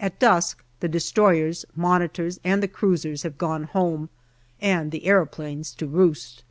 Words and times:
At 0.00 0.18
dusk 0.18 0.64
the 0.80 0.88
destroyers, 0.88 1.64
Monitors 1.76 2.40
and 2.42 2.60
the 2.60 2.66
cruisers 2.66 3.22
have 3.22 3.38
gone 3.38 3.62
home, 3.70 4.08
and 4.60 4.90
the 4.90 5.06
aeroplanes 5.06 5.72
to 5.76 5.86
roost. 5.86 6.42